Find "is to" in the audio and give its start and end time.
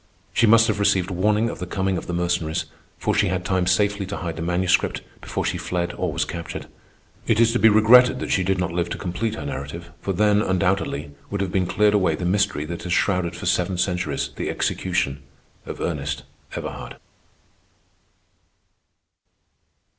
7.39-7.59